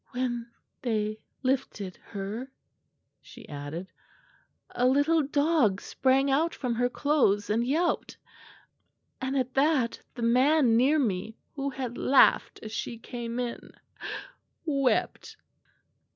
"When 0.13 0.47
they 0.81 1.19
lifted 1.43 1.95
her," 1.97 2.51
she 3.21 3.47
added, 3.47 3.91
"a 4.71 4.87
little 4.87 5.21
dog 5.21 5.79
sprang 5.79 6.31
out 6.31 6.55
from 6.55 6.73
her 6.73 6.89
clothes 6.89 7.51
and 7.51 7.63
yelped. 7.67 8.17
And 9.21 9.37
at 9.37 9.53
that 9.53 10.01
the 10.15 10.23
man 10.23 10.75
near 10.75 10.97
me, 10.97 11.37
who 11.53 11.69
had 11.69 11.99
laughed 11.99 12.59
as 12.63 12.71
she 12.71 12.97
came 12.97 13.39
in, 13.39 13.73
wept." 14.65 15.37